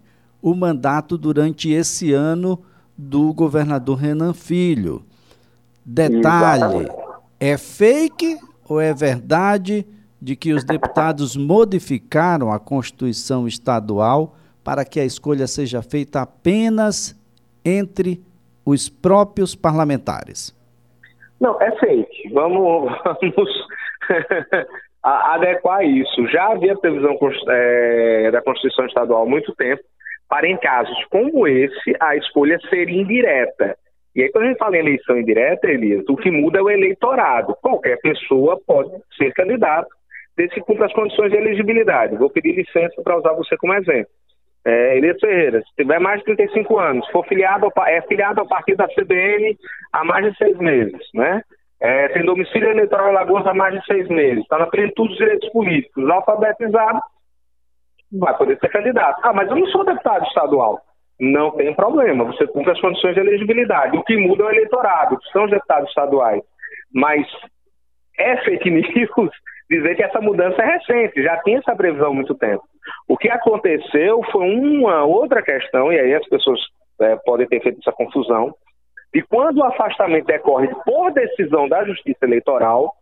o 0.49 0.55
mandato 0.55 1.17
durante 1.17 1.69
esse 1.69 2.13
ano 2.13 2.63
do 2.97 3.33
governador 3.33 3.97
Renan 3.97 4.33
Filho. 4.33 5.03
Detalhe: 5.85 6.87
é 7.39 7.57
fake 7.57 8.37
ou 8.67 8.79
é 8.79 8.93
verdade 8.93 9.85
de 10.21 10.35
que 10.35 10.53
os 10.53 10.63
deputados 10.63 11.35
modificaram 11.35 12.51
a 12.51 12.59
Constituição 12.59 13.45
Estadual 13.45 14.35
para 14.63 14.85
que 14.85 14.99
a 14.99 15.05
escolha 15.05 15.47
seja 15.47 15.81
feita 15.81 16.21
apenas 16.21 17.15
entre 17.63 18.21
os 18.65 18.89
próprios 18.89 19.53
parlamentares? 19.53 20.55
Não, 21.39 21.61
é 21.61 21.71
fake. 21.77 22.29
Vamos, 22.33 22.91
vamos 23.03 23.67
adequar 25.03 25.85
isso. 25.85 26.25
Já 26.27 26.53
havia 26.53 26.75
previsão 26.75 27.17
é, 27.49 28.31
da 28.31 28.41
Constituição 28.41 28.85
Estadual 28.85 29.23
há 29.23 29.29
muito 29.29 29.53
tempo 29.55 29.83
para 30.29 30.47
em 30.47 30.57
casos 30.57 30.97
como 31.09 31.47
esse 31.47 31.95
a 31.99 32.15
escolha 32.15 32.59
ser 32.69 32.89
indireta. 32.89 33.77
E 34.15 34.23
aí, 34.23 34.31
quando 34.31 34.45
a 34.45 34.47
gente 34.47 34.57
fala 34.57 34.75
em 34.75 34.79
eleição 34.79 35.17
indireta, 35.17 35.69
Elias, 35.69 36.03
o 36.09 36.17
que 36.17 36.31
muda 36.31 36.59
é 36.59 36.61
o 36.61 36.69
eleitorado. 36.69 37.55
Qualquer 37.61 37.99
pessoa 37.99 38.59
pode 38.65 38.89
ser 39.15 39.31
candidato, 39.33 39.89
desde 40.35 40.55
que 40.55 40.61
cumpra 40.61 40.87
as 40.87 40.93
condições 40.93 41.31
de 41.31 41.37
elegibilidade. 41.37 42.17
Vou 42.17 42.29
pedir 42.29 42.53
licença 42.53 43.01
para 43.03 43.17
usar 43.17 43.33
você 43.33 43.55
como 43.57 43.75
exemplo. 43.75 44.09
É, 44.65 44.97
Elias 44.97 45.19
Ferreira, 45.19 45.61
se 45.61 45.75
tiver 45.75 45.99
mais 45.99 46.19
de 46.19 46.25
35 46.25 46.79
anos, 46.79 47.07
for 47.11 47.25
filiado 47.25 47.65
ao, 47.65 47.87
é 47.87 48.01
filiado 48.01 48.41
ao 48.41 48.47
partido 48.47 48.77
da 48.77 48.87
CBN 48.87 49.57
há 49.93 50.03
mais 50.03 50.25
de 50.25 50.37
seis 50.37 50.57
meses, 50.57 50.99
né? 51.13 51.41
É, 51.79 52.07
tem 52.09 52.25
domicílio 52.25 52.71
eleitoral 52.71 53.11
em 53.11 53.13
Lagoas 53.13 53.45
há 53.45 53.53
mais 53.53 53.79
de 53.79 53.85
seis 53.85 54.07
meses, 54.09 54.39
está 54.39 54.57
na 54.57 54.65
plenitude 54.65 55.09
dos 55.09 55.17
direitos 55.17 55.47
políticos, 55.49 56.09
alfabetizado, 56.09 56.99
vai 58.11 58.35
poder 58.37 58.57
ser 58.59 58.69
candidato. 58.69 59.19
Ah, 59.23 59.33
mas 59.33 59.49
eu 59.49 59.55
não 59.55 59.67
sou 59.67 59.85
deputado 59.85 60.25
estadual. 60.25 60.79
Não 61.19 61.51
tem 61.51 61.73
problema, 61.73 62.25
você 62.25 62.45
cumpre 62.47 62.71
as 62.71 62.79
condições 62.79 63.15
de 63.15 63.21
elegibilidade. 63.21 63.97
O 63.97 64.03
que 64.03 64.15
muda 64.17 64.43
é 64.43 64.45
o 64.45 64.51
eleitorado, 64.51 65.17
que 65.17 65.31
são 65.31 65.45
os 65.45 65.51
deputados 65.51 65.89
estaduais. 65.89 66.43
Mas 66.93 67.25
é 68.17 68.37
fake 68.37 68.69
news 68.69 69.31
dizer 69.69 69.95
que 69.95 70.03
essa 70.03 70.21
mudança 70.21 70.61
é 70.61 70.77
recente, 70.77 71.21
já 71.21 71.37
tinha 71.43 71.57
essa 71.57 71.75
previsão 71.75 72.11
há 72.11 72.13
muito 72.13 72.35
tempo. 72.35 72.63
O 73.07 73.17
que 73.17 73.29
aconteceu 73.29 74.21
foi 74.31 74.47
uma 74.47 75.03
outra 75.03 75.41
questão, 75.41 75.91
e 75.91 75.99
aí 75.99 76.13
as 76.13 76.25
pessoas 76.29 76.59
é, 77.01 77.15
podem 77.17 77.47
ter 77.47 77.61
feito 77.61 77.79
essa 77.79 77.91
confusão, 77.91 78.55
e 79.13 79.21
quando 79.21 79.57
o 79.57 79.63
afastamento 79.63 80.25
decorre 80.25 80.69
por 80.85 81.11
decisão 81.11 81.67
da 81.67 81.83
Justiça 81.83 82.19
Eleitoral, 82.23 82.93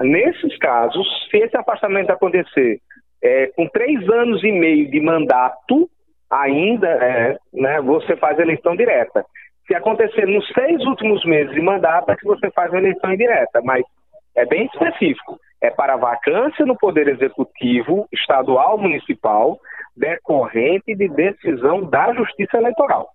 nesses 0.00 0.56
casos, 0.58 1.06
se 1.30 1.38
esse 1.38 1.56
afastamento 1.56 2.10
acontecer 2.10 2.80
é, 3.22 3.48
com 3.48 3.68
três 3.68 4.08
anos 4.08 4.42
e 4.44 4.52
meio 4.52 4.90
de 4.90 5.00
mandato, 5.00 5.88
ainda 6.30 6.88
é, 6.88 7.38
né, 7.52 7.80
você 7.80 8.16
faz 8.16 8.38
eleição 8.38 8.76
direta. 8.76 9.24
Se 9.66 9.74
acontecer 9.74 10.26
nos 10.26 10.46
seis 10.52 10.84
últimos 10.86 11.24
meses 11.24 11.52
de 11.52 11.60
mandato, 11.60 12.10
é 12.10 12.16
que 12.16 12.24
você 12.24 12.50
faz 12.52 12.70
uma 12.70 12.78
eleição 12.78 13.12
indireta, 13.12 13.60
mas 13.64 13.84
é 14.36 14.44
bem 14.44 14.66
específico. 14.66 15.38
É 15.60 15.70
para 15.70 15.96
vacância 15.96 16.64
no 16.64 16.76
Poder 16.76 17.08
Executivo, 17.08 18.06
estadual, 18.12 18.78
municipal, 18.78 19.58
decorrente 19.96 20.94
de 20.94 21.08
decisão 21.08 21.82
da 21.84 22.12
Justiça 22.12 22.58
Eleitoral. 22.58 23.08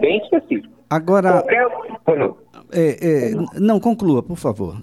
Bem 0.00 0.18
específico. 0.18 0.74
Agora. 0.90 1.42
Qualquer... 1.42 1.66
É, 2.72 2.88
é, 2.90 3.60
não, 3.60 3.78
conclua, 3.78 4.22
por 4.22 4.36
favor. 4.36 4.74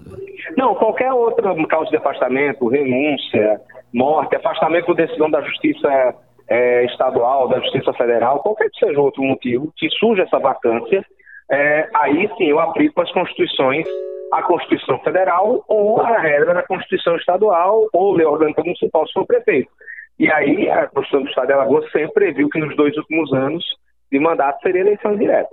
Não, 0.56 0.74
qualquer 0.74 1.12
outra 1.12 1.54
causa 1.66 1.90
de 1.90 1.96
afastamento, 1.96 2.68
renúncia, 2.68 3.60
morte, 3.92 4.36
afastamento 4.36 4.86
por 4.86 4.94
decisão 4.94 5.30
da 5.30 5.40
Justiça 5.42 6.14
é, 6.48 6.84
Estadual, 6.86 7.48
da 7.48 7.60
Justiça 7.60 7.92
Federal, 7.94 8.40
qualquer 8.40 8.70
que 8.70 8.78
seja 8.78 9.00
outro 9.00 9.22
motivo 9.22 9.72
que 9.76 9.88
surja 9.90 10.22
essa 10.22 10.38
vacância, 10.38 11.04
é, 11.50 11.88
aí 11.94 12.28
sim 12.36 12.44
eu 12.44 12.60
aplico 12.60 13.00
as 13.00 13.10
constituições, 13.12 13.86
a 14.32 14.42
Constituição 14.42 14.98
Federal 15.00 15.64
ou 15.66 16.00
a 16.00 16.18
regra 16.18 16.54
da 16.54 16.62
Constituição 16.62 17.16
Estadual 17.16 17.88
ou 17.92 18.14
lei 18.14 18.26
orgânica 18.26 18.62
municipal 18.62 19.06
se 19.06 19.12
for 19.14 19.26
prefeito. 19.26 19.70
E 20.18 20.30
aí 20.30 20.68
a 20.68 20.86
Constituição 20.88 21.22
do 21.22 21.28
Estado 21.28 21.46
de 21.46 21.52
Alagoas 21.54 21.90
sempre 21.90 22.12
previu 22.12 22.48
que 22.48 22.58
nos 22.58 22.76
dois 22.76 22.96
últimos 22.96 23.32
anos 23.32 23.64
de 24.10 24.18
mandato 24.18 24.60
seria 24.62 24.80
eleição 24.80 25.16
direta. 25.16 25.48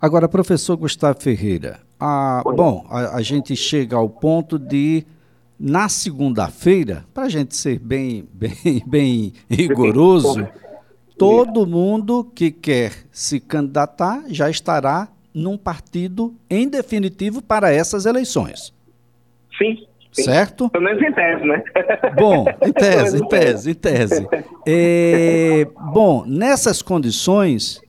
Agora, 0.00 0.28
professor 0.28 0.76
Gustavo 0.76 1.20
Ferreira, 1.20 1.80
a, 1.98 2.42
bom, 2.44 2.86
a, 2.88 3.16
a, 3.16 3.22
gente 3.22 3.56
chega 3.56 3.96
ao 3.96 4.08
ponto 4.08 4.58
de, 4.58 5.04
na 5.58 5.88
segunda-feira, 5.88 7.04
para 7.12 7.24
a 7.24 7.28
gente 7.28 7.56
ser 7.56 7.78
bem, 7.78 8.28
bem, 8.32 8.82
bem 8.86 9.32
rigoroso, 9.50 10.46
todo 11.16 11.66
mundo 11.66 12.24
que 12.34 12.50
quer 12.50 12.92
se 13.10 13.40
candidatar 13.40 14.22
já 14.28 14.48
estará 14.48 15.08
num 15.34 15.58
partido 15.58 16.34
em 16.48 16.68
definitivo 16.68 17.42
para 17.42 17.72
essas 17.72 18.06
eleições. 18.06 18.72
Sim. 19.56 19.84
sim. 20.12 20.22
Certo? 20.22 20.70
Pelo 20.70 20.84
menos 20.84 21.02
em 21.02 21.12
tese, 21.12 21.44
né? 21.44 21.62
Bom, 22.16 22.44
em 22.62 22.72
tese, 22.72 23.16
em 23.16 23.28
tese, 23.28 23.70
em 23.70 23.74
tese. 23.74 24.28
É, 24.66 25.66
bom, 25.92 26.24
nessas 26.24 26.82
condições, 26.82 27.80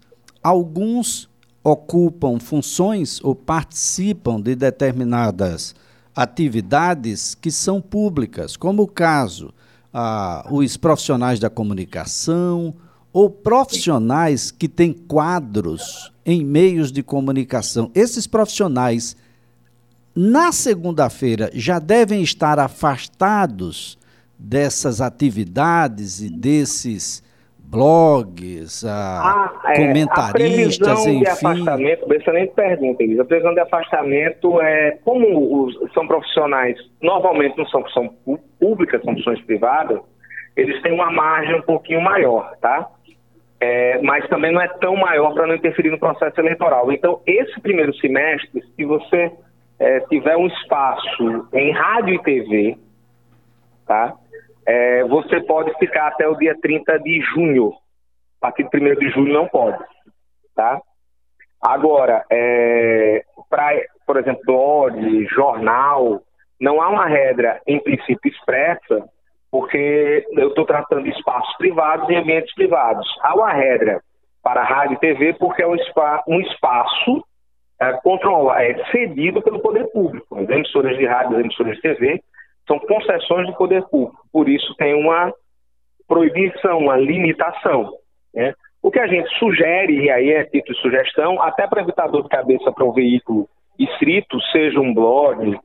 alguns 0.41 1.29
ocupam 1.63 2.39
funções 2.39 3.23
ou 3.23 3.35
participam 3.35 4.41
de 4.41 4.55
determinadas 4.55 5.75
atividades 6.19 7.33
que 7.33 7.49
são 7.49 7.79
públicas, 7.79 8.57
como 8.57 8.83
o 8.83 8.87
caso 8.87 9.53
ah, 9.93 10.45
os 10.51 10.75
profissionais 10.75 11.39
da 11.39 11.49
comunicação 11.49 12.75
ou 13.13 13.29
profissionais 13.29 14.51
que 14.51 14.67
têm 14.67 14.91
quadros 14.91 16.11
em 16.25 16.43
meios 16.43 16.91
de 16.91 17.01
comunicação. 17.01 17.89
Esses 17.95 18.27
profissionais, 18.27 19.15
na 20.13 20.51
segunda-feira, 20.51 21.49
já 21.53 21.79
devem 21.79 22.21
estar 22.21 22.59
afastados 22.59 23.97
dessas 24.37 24.99
atividades 24.99 26.19
e 26.21 26.29
desses 26.29 27.23
blogs, 27.69 28.83
a, 28.83 29.21
ah, 29.21 29.61
é, 29.65 29.75
comentaristas, 29.75 30.29
a 30.29 30.33
previsão 30.33 31.13
enfim. 31.13 31.19
de 31.19 31.27
afastamento, 31.27 32.13
excelente 32.13 32.53
pergunta, 32.53 33.03
Elisa. 33.03 33.21
A 33.21 33.25
previsão 33.25 33.53
de 33.53 33.59
afastamento 33.59 34.61
é, 34.61 34.97
como 35.03 35.65
os, 35.65 35.93
são 35.93 36.07
profissionais, 36.07 36.77
normalmente 37.01 37.57
não 37.57 37.67
são 37.67 37.83
funções 37.83 38.11
públicas, 38.59 39.01
são 39.03 39.13
funções 39.13 39.41
privadas, 39.41 39.99
eles 40.55 40.81
têm 40.81 40.91
uma 40.91 41.11
margem 41.11 41.55
um 41.55 41.61
pouquinho 41.61 42.01
maior, 42.01 42.55
tá? 42.59 42.89
É, 43.61 44.01
mas 44.01 44.27
também 44.29 44.51
não 44.51 44.61
é 44.61 44.67
tão 44.79 44.95
maior 44.95 45.33
para 45.33 45.45
não 45.45 45.55
interferir 45.55 45.91
no 45.91 45.99
processo 45.99 46.39
eleitoral. 46.39 46.91
Então, 46.91 47.21
esse 47.27 47.59
primeiro 47.61 47.93
semestre, 47.97 48.63
se 48.75 48.85
você 48.85 49.31
é, 49.77 49.99
tiver 50.01 50.35
um 50.37 50.47
espaço 50.47 51.47
em 51.53 51.71
rádio 51.71 52.15
e 52.15 52.23
TV, 52.23 52.77
tá? 53.85 54.15
É, 54.65 55.03
você 55.03 55.41
pode 55.41 55.73
ficar 55.77 56.07
até 56.07 56.27
o 56.27 56.35
dia 56.35 56.55
30 56.61 56.99
de 56.99 57.21
junho. 57.21 57.73
A 58.41 58.47
partir 58.47 58.63
do 58.63 58.69
1 58.73 58.95
de 58.95 59.09
julho 59.09 59.33
não 59.33 59.47
pode. 59.47 59.83
Tá? 60.55 60.81
Agora, 61.61 62.25
é, 62.31 63.23
para, 63.49 63.81
por 64.05 64.17
exemplo, 64.17 64.41
blog, 64.45 65.25
jornal, 65.27 66.21
não 66.59 66.81
há 66.81 66.89
uma 66.89 67.05
regra, 67.05 67.61
em 67.67 67.79
princípio, 67.79 68.31
expressa, 68.31 69.07
porque 69.51 70.25
eu 70.31 70.49
estou 70.49 70.65
tratando 70.65 71.03
de 71.03 71.09
espaços 71.09 71.55
privados 71.57 72.09
e 72.09 72.15
ambientes 72.15 72.53
privados. 72.53 73.07
Há 73.21 73.35
uma 73.35 73.51
regra 73.51 74.01
para 74.43 74.63
rádio 74.63 74.93
e 74.93 74.99
TV 74.99 75.33
porque 75.33 75.61
é 75.61 75.67
um, 75.67 75.77
spa, 75.77 76.23
um 76.27 76.39
espaço 76.39 77.23
é, 77.81 77.93
controlado, 78.03 78.59
é 78.59 78.85
cedido 78.91 79.41
pelo 79.41 79.59
poder 79.59 79.85
público. 79.91 80.37
As 80.37 80.49
emissoras 80.49 80.97
de 80.97 81.05
rádio, 81.05 81.37
as 81.37 81.43
emissoras 81.43 81.75
de 81.75 81.81
TV 81.81 82.21
são 82.69 82.77
concessões 82.77 83.47
do 83.47 83.55
poder 83.55 83.83
público, 83.89 84.23
por 84.31 84.47
isso 84.47 84.75
tem 84.75 84.93
uma 84.93 85.33
proibição, 86.07 86.77
uma 86.77 86.95
limitação. 86.95 87.91
Né? 88.33 88.53
O 88.81 88.91
que 88.91 88.99
a 88.99 89.07
gente 89.07 89.27
sugere, 89.39 90.03
e 90.03 90.11
aí 90.11 90.29
é 90.31 90.45
título 90.45 90.75
de 90.75 90.81
sugestão, 90.81 91.41
até 91.41 91.67
para 91.67 91.81
evitar 91.81 92.07
dor 92.07 92.23
de 92.23 92.29
cabeça 92.29 92.71
para 92.71 92.85
um 92.85 92.93
veículo 92.93 93.49
escrito, 93.77 94.39
seja 94.51 94.79
um 94.79 94.93
blog, 94.93 95.59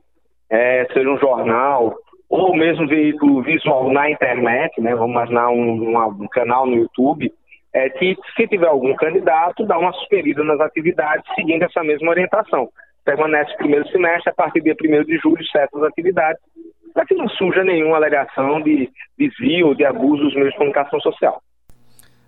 é, 0.49 0.87
seja 0.95 1.11
um 1.11 1.19
jornal, 1.19 1.95
ou 2.29 2.57
mesmo 2.57 2.89
veículo 2.89 3.43
visual 3.43 3.93
na 3.93 4.11
internet, 4.11 4.81
né? 4.81 4.95
vamos 4.95 5.13
imaginar 5.13 5.51
um, 5.51 5.97
um, 6.23 6.29
canal 6.29 6.67
no 6.67 6.75
YouTube, 6.75 7.31
é 7.73 7.91
que 7.91 8.17
se 8.35 8.49
tiver 8.49 8.69
algum 8.69 8.95
candidato, 8.95 9.67
dá 9.67 9.79
uma 9.79 9.93
superida 9.93 10.43
nas 10.43 10.61
atividades 10.61 11.25
seguindo 11.35 11.65
essa 11.65 11.83
mesma 11.85 12.11
orientação. 12.11 12.69
Permanece 13.05 13.53
o 13.53 13.59
primeiro 13.59 13.87
semestre, 13.89 14.31
a 14.31 14.35
partir 14.35 14.61
do 14.61 14.65
dia 14.65 15.01
1 15.01 15.05
de 15.05 15.19
julho, 15.19 15.45
certas 15.47 15.83
atividades, 15.83 16.41
para 16.95 17.05
que 17.05 17.15
não 17.15 17.29
surja 17.29 17.65
nenhuma 17.65 17.97
alegação 17.97 18.63
de 18.63 18.89
desvio 19.19 19.69
ou 19.69 19.75
de 19.75 19.85
abuso 19.85 20.23
dos 20.23 20.35
meios 20.35 20.53
de 20.53 20.57
comunicação 20.57 21.01
social. 21.01 21.43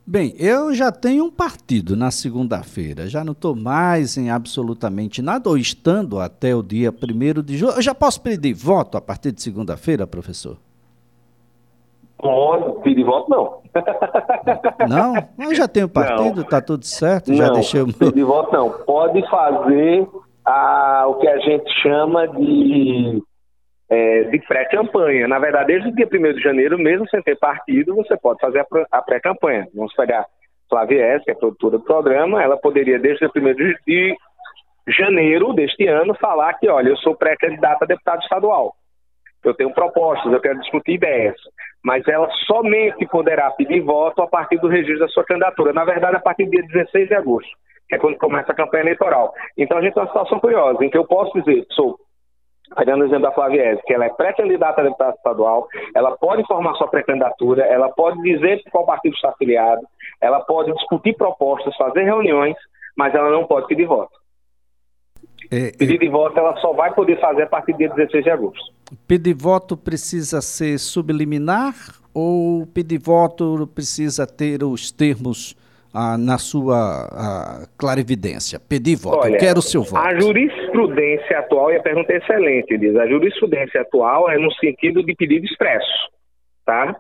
Bem, 0.08 0.34
eu 0.38 0.72
já 0.74 0.92
tenho 0.92 1.24
um 1.24 1.30
partido 1.30 1.96
na 1.96 2.10
segunda-feira, 2.10 3.08
já 3.08 3.24
não 3.24 3.32
estou 3.32 3.56
mais 3.56 4.16
em 4.16 4.30
absolutamente 4.30 5.20
nada, 5.22 5.48
ou 5.48 5.56
estando 5.56 6.20
até 6.20 6.54
o 6.54 6.62
dia 6.62 6.90
1 6.90 7.42
de 7.42 7.56
julho. 7.56 7.74
Eu 7.74 7.82
já 7.82 7.94
posso 7.94 8.20
pedir 8.20 8.54
voto 8.54 8.96
a 8.96 9.00
partir 9.00 9.32
de 9.32 9.42
segunda-feira, 9.42 10.06
professor? 10.06 10.58
Pode, 12.18 12.82
pedir 12.82 13.04
voto 13.04 13.30
não. 13.30 13.62
Não? 14.88 15.14
Eu 15.48 15.54
já 15.54 15.68
tenho 15.68 15.88
partido, 15.88 16.42
está 16.42 16.60
tudo 16.60 16.84
certo, 16.86 17.34
já 17.34 17.48
não, 17.48 17.54
deixei 17.54 17.82
o 17.82 17.86
meu... 17.86 17.94
pedir 17.94 18.24
voto 18.24 18.52
não. 18.52 18.70
Pode 18.70 19.28
fazer 19.28 20.08
a, 20.44 21.04
o 21.08 21.14
que 21.16 21.28
a 21.28 21.38
gente 21.38 21.68
chama 21.82 22.26
de 22.28 23.22
é, 23.88 24.24
de 24.24 24.38
pré-campanha. 24.40 25.28
Na 25.28 25.38
verdade, 25.38 25.68
desde 25.68 25.88
o 25.88 25.94
dia 25.94 26.06
1 26.06 26.34
de 26.34 26.42
janeiro, 26.42 26.78
mesmo 26.78 27.08
sem 27.08 27.22
ter 27.22 27.38
partido, 27.38 27.94
você 27.94 28.16
pode 28.16 28.40
fazer 28.40 28.64
a 28.90 29.02
pré-campanha. 29.02 29.68
Vamos 29.74 29.94
pegar 29.94 30.26
Flávia 30.68 31.04
S., 31.14 31.24
que 31.24 31.30
é 31.30 31.34
produtora 31.34 31.78
do 31.78 31.84
programa, 31.84 32.42
ela 32.42 32.56
poderia, 32.56 32.98
desde 32.98 33.24
o 33.24 33.30
1 33.34 33.54
de 33.86 34.16
janeiro 34.88 35.52
deste 35.52 35.86
ano, 35.86 36.14
falar 36.14 36.54
que, 36.54 36.68
olha, 36.68 36.88
eu 36.88 36.96
sou 36.98 37.16
pré-candidata 37.16 37.84
a 37.84 37.88
deputado 37.88 38.22
estadual. 38.22 38.74
Eu 39.44 39.54
tenho 39.54 39.72
propostas, 39.72 40.32
eu 40.32 40.40
quero 40.40 40.58
discutir 40.60 40.94
ideias. 40.94 41.36
Mas 41.84 42.06
ela 42.08 42.28
somente 42.46 43.06
poderá 43.06 43.50
pedir 43.52 43.80
voto 43.80 44.22
a 44.22 44.26
partir 44.26 44.58
do 44.58 44.66
registro 44.66 45.00
da 45.00 45.08
sua 45.08 45.24
candidatura. 45.24 45.72
Na 45.72 45.84
verdade, 45.84 46.16
a 46.16 46.20
partir 46.20 46.46
do 46.46 46.50
dia 46.50 46.62
16 46.66 47.08
de 47.08 47.14
agosto, 47.14 47.50
que 47.88 47.94
é 47.94 47.98
quando 47.98 48.18
começa 48.18 48.50
a 48.50 48.56
campanha 48.56 48.82
eleitoral. 48.82 49.32
Então, 49.56 49.78
a 49.78 49.82
gente 49.82 49.94
tem 49.94 50.02
uma 50.02 50.08
situação 50.08 50.40
curiosa, 50.40 50.84
em 50.84 50.90
que 50.90 50.98
eu 50.98 51.06
posso 51.06 51.32
dizer, 51.40 51.64
sou 51.70 51.96
Pegando 52.74 53.02
o 53.02 53.04
exemplo 53.04 53.22
da 53.22 53.32
Flaviese, 53.32 53.80
que 53.86 53.94
ela 53.94 54.06
é 54.06 54.08
pré-candidata 54.08 54.80
a 54.80 54.84
deputada 54.84 55.14
estadual, 55.14 55.68
ela 55.94 56.16
pode 56.16 56.44
formar 56.46 56.74
sua 56.74 56.88
pré-candidatura, 56.88 57.64
ela 57.64 57.88
pode 57.90 58.20
dizer 58.22 58.62
qual 58.72 58.84
partido 58.84 59.14
está 59.14 59.28
afiliado, 59.28 59.86
ela 60.20 60.40
pode 60.40 60.72
discutir 60.72 61.14
propostas, 61.14 61.76
fazer 61.76 62.02
reuniões, 62.02 62.56
mas 62.96 63.14
ela 63.14 63.30
não 63.30 63.46
pede 63.46 63.66
pedir 63.68 63.86
voto. 63.86 64.12
É, 65.50 65.70
pedir 65.76 65.98
de 65.98 66.08
voto 66.08 66.36
ela 66.38 66.56
só 66.56 66.72
vai 66.72 66.92
poder 66.92 67.20
fazer 67.20 67.42
a 67.42 67.46
partir 67.46 67.72
do 67.72 67.78
dia 67.78 67.88
16 67.90 68.24
de 68.24 68.30
agosto. 68.30 68.72
Pedir 69.06 69.34
voto 69.34 69.76
precisa 69.76 70.40
ser 70.40 70.78
subliminar 70.78 71.74
ou 72.12 72.66
pedir 72.66 72.98
voto 72.98 73.68
precisa 73.72 74.26
ter 74.26 74.64
os 74.64 74.90
termos 74.90 75.54
ah, 75.96 76.18
na 76.18 76.36
sua 76.36 77.08
ah, 77.10 77.66
clarividência? 77.78 78.60
Pedir 78.60 78.96
voto, 78.96 79.24
Olha, 79.24 79.32
eu 79.32 79.38
quero 79.38 79.60
o 79.60 79.62
seu 79.62 79.82
voto. 79.82 80.06
A 80.06 80.20
jurisprudência 80.20 81.38
atual, 81.38 81.72
e 81.72 81.76
a 81.76 81.82
pergunta 81.82 82.12
é 82.12 82.18
excelente, 82.18 82.76
diz, 82.76 82.94
a 82.96 83.06
jurisprudência 83.06 83.80
atual 83.80 84.28
é 84.30 84.36
no 84.36 84.52
sentido 84.52 85.02
de 85.02 85.14
pedido 85.14 85.46
expresso, 85.46 86.10
tá? 86.66 86.94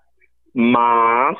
Mas 0.54 1.36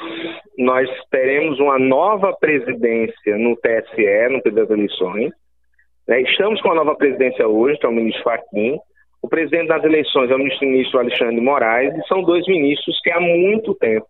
nós 0.59 0.87
teremos 1.11 1.59
uma 1.59 1.79
nova 1.79 2.37
presidência 2.39 3.39
no 3.39 3.57
TSE, 3.57 4.29
no 4.31 4.43
período 4.43 4.69
das 4.69 4.71
eleições. 4.71 5.33
Né? 6.07 6.21
Estamos 6.21 6.61
com 6.61 6.73
a 6.73 6.75
nova 6.75 6.95
presidência 6.95 7.49
hoje, 7.49 7.79
que 7.79 7.87
é 7.87 7.89
o 7.89 7.93
ministro 7.93 8.23
Fachin. 8.23 8.79
O 9.23 9.29
presidente 9.29 9.69
das 9.69 9.83
eleições 9.83 10.31
é 10.31 10.35
o 10.35 10.39
ministro 10.39 11.01
Alexandre 11.01 11.41
Moraes, 11.41 11.95
e 11.97 12.07
são 12.07 12.23
dois 12.23 12.47
ministros 12.47 13.01
que 13.03 13.11
há 13.11 13.19
muito 13.19 13.75
tempo 13.77 14.07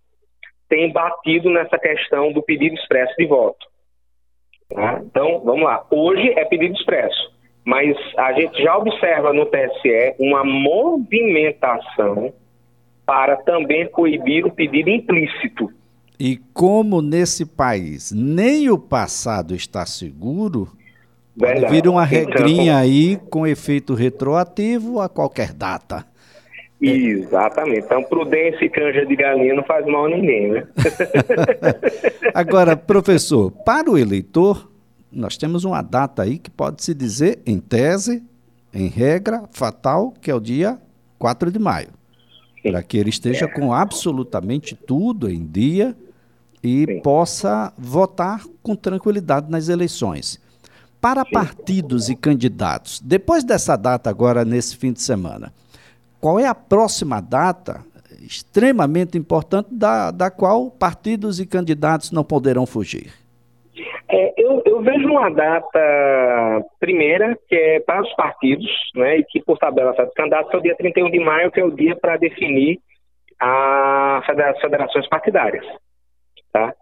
tem 0.68 0.92
batido 0.92 1.50
nessa 1.50 1.78
questão 1.78 2.32
do 2.32 2.42
pedido 2.42 2.74
expresso 2.74 3.14
de 3.16 3.26
voto. 3.26 3.66
Tá? 4.68 5.00
Então, 5.04 5.40
vamos 5.44 5.62
lá. 5.62 5.84
Hoje 5.90 6.28
é 6.36 6.44
pedido 6.44 6.74
expresso, 6.74 7.32
mas 7.64 7.96
a 8.18 8.32
gente 8.32 8.62
já 8.62 8.76
observa 8.76 9.32
no 9.32 9.46
TSE 9.46 10.14
uma 10.18 10.44
movimentação 10.44 12.32
para 13.04 13.36
também 13.36 13.88
coibir 13.88 14.44
o 14.44 14.50
pedido 14.50 14.90
implícito. 14.90 15.72
E 16.18 16.38
como 16.52 17.00
nesse 17.00 17.46
país 17.46 18.10
nem 18.10 18.70
o 18.70 18.78
passado 18.78 19.54
está 19.54 19.86
seguro, 19.86 20.68
Verdade. 21.36 21.72
vir 21.72 21.86
uma 21.86 22.04
regrinha 22.04 22.72
então, 22.72 22.76
aí 22.76 23.16
com 23.30 23.46
efeito 23.46 23.94
retroativo 23.94 25.00
a 25.00 25.08
qualquer 25.08 25.52
data. 25.52 26.04
Exatamente. 26.80 27.86
Então, 27.86 28.02
prudência 28.02 28.64
e 28.64 28.68
canja 28.68 29.04
de 29.06 29.16
galinha 29.16 29.54
não 29.54 29.64
faz 29.64 29.86
mal 29.86 30.06
a 30.06 30.08
ninguém, 30.10 30.52
né? 30.52 30.66
Agora, 32.34 32.76
professor, 32.76 33.50
para 33.50 33.90
o 33.90 33.96
eleitor, 33.96 34.70
nós 35.10 35.36
temos 35.36 35.64
uma 35.64 35.80
data 35.80 36.22
aí 36.22 36.38
que 36.38 36.50
pode 36.50 36.84
se 36.84 36.94
dizer, 36.94 37.40
em 37.46 37.58
tese, 37.58 38.22
em 38.74 38.88
regra, 38.88 39.44
fatal, 39.50 40.12
que 40.20 40.30
é 40.30 40.34
o 40.34 40.40
dia 40.40 40.78
4 41.18 41.50
de 41.50 41.58
maio. 41.58 41.88
Para 42.62 42.82
que 42.82 42.98
ele 42.98 43.10
esteja 43.10 43.46
é. 43.46 43.48
com 43.48 43.72
absolutamente 43.72 44.74
tudo 44.74 45.30
em 45.30 45.46
dia 45.46 45.96
e 46.62 46.84
Sim. 46.84 47.00
possa 47.00 47.72
votar 47.78 48.42
com 48.62 48.74
tranquilidade 48.74 49.50
nas 49.50 49.68
eleições. 49.68 50.40
Para 51.00 51.24
partidos 51.24 52.08
e 52.08 52.16
candidatos, 52.16 53.00
depois 53.00 53.44
dessa 53.44 53.76
data 53.76 54.10
agora 54.10 54.44
nesse 54.44 54.76
fim 54.76 54.92
de 54.92 55.00
semana, 55.00 55.52
qual 56.20 56.38
é 56.38 56.46
a 56.46 56.54
próxima 56.54 57.20
data 57.20 57.84
extremamente 58.26 59.16
importante 59.16 59.68
da, 59.70 60.10
da 60.10 60.30
qual 60.30 60.70
partidos 60.70 61.38
e 61.40 61.46
candidatos 61.46 62.10
não 62.10 62.24
poderão 62.24 62.66
fugir? 62.66 63.12
É, 64.08 64.34
eu, 64.36 64.62
eu, 64.64 64.80
vejo 64.82 65.08
uma 65.08 65.30
data 65.30 66.64
primeira, 66.78 67.36
que 67.48 67.54
é 67.54 67.80
para 67.80 68.02
os 68.02 68.14
partidos, 68.14 68.70
né, 68.94 69.18
e 69.18 69.24
que 69.24 69.42
por 69.42 69.58
tabela 69.58 69.90
está 69.90 70.06
candidatos, 70.14 70.52
é 70.54 70.56
o 70.56 70.62
dia 70.62 70.76
31 70.76 71.10
de 71.10 71.18
maio, 71.18 71.50
que 71.50 71.60
é 71.60 71.64
o 71.64 71.70
dia 71.70 71.96
para 71.96 72.16
definir 72.16 72.78
as 73.38 74.24
federações 74.60 75.08
partidárias. 75.08 75.66
Tá? 76.52 76.72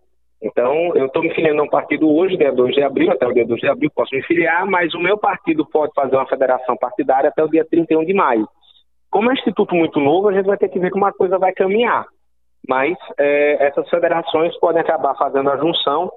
Então, 0.43 0.95
eu 0.95 1.07
estou 1.07 1.23
me 1.23 1.35
filiando 1.35 1.63
a 1.63 1.65
um 1.65 1.69
partido 1.69 2.15
hoje, 2.15 2.37
dia 2.37 2.53
2 2.53 2.75
de 2.75 2.83
abril, 2.83 3.11
até 3.11 3.27
o 3.27 3.33
dia 3.33 3.47
2 3.47 3.61
de 3.61 3.69
abril 3.69 3.91
posso 3.95 4.15
me 4.15 4.23
filiar, 4.23 4.67
mas 4.67 4.95
o 4.95 5.01
meu 5.01 5.17
partido 5.17 5.65
pode 5.65 5.93
fazer 5.95 6.15
uma 6.15 6.29
federação 6.29 6.77
partidária 6.77 7.31
até 7.31 7.43
o 7.43 7.49
dia 7.49 7.65
31 7.65 8.05
de 8.05 8.13
maio. 8.13 8.47
Como 9.15 9.29
é 9.29 9.31
um 9.31 9.37
instituto 9.37 9.77
muito 9.77 10.01
novo, 10.01 10.27
a 10.27 10.33
gente 10.33 10.47
vai 10.47 10.57
ter 10.57 10.69
que 10.69 10.81
ver 10.81 10.91
como 10.91 11.07
a 11.07 11.13
coisa 11.13 11.39
vai 11.39 11.53
caminhar. 11.53 12.05
Mas 12.69 12.99
é, 13.17 13.69
essas 13.69 13.89
federações 13.89 14.59
podem 14.59 14.83
acabar 14.83 15.15
fazendo 15.15 15.51
a 15.51 15.57
junção 15.57 16.11